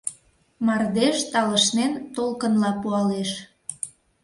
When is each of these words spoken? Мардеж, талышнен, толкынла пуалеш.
Мардеж, 0.65 1.17
талышнен, 1.31 1.93
толкынла 2.15 2.71
пуалеш. 2.81 3.31